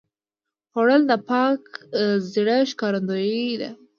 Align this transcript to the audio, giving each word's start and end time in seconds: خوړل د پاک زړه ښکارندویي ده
خوړل 0.71 1.01
د 1.11 1.13
پاک 1.29 1.61
زړه 2.33 2.57
ښکارندویي 2.71 3.49
ده 3.61 3.69